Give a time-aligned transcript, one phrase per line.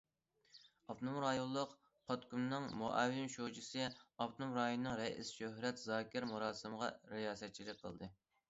[0.85, 1.75] ئاپتونوم رايونلۇق
[2.11, 8.15] پارتكومنىڭ مۇئاۋىن شۇجىسى، ئاپتونوم رايوننىڭ رەئىسى شۆھرەت زاكىر مۇراسىمغا رىياسەتچىلىك قىلدى.